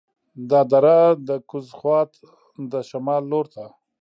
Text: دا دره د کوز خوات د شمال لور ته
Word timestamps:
دا 0.49 0.61
دره 0.71 0.97
د 1.27 1.29
کوز 1.49 1.67
خوات 1.77 2.11
د 2.71 2.73
شمال 2.89 3.23
لور 3.31 3.45
ته 3.53 3.65